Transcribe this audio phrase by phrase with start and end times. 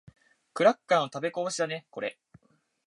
[0.55, 2.17] クラッカーの食べこぼしだね、これ。